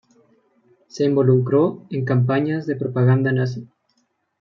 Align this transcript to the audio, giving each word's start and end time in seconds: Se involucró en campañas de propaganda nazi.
Se 0.87 1.03
involucró 1.05 1.85
en 1.91 2.05
campañas 2.05 2.65
de 2.65 2.75
propaganda 2.75 3.31
nazi. 3.31 3.67